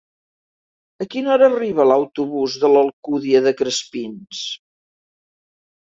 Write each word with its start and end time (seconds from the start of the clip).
A 1.05 1.05
quina 1.15 1.29
hora 1.33 1.49
arriba 1.49 1.85
l'autobús 1.91 2.57
de 2.63 2.71
l'Alcúdia 2.77 3.45
de 3.49 3.55
Crespins? 3.63 4.45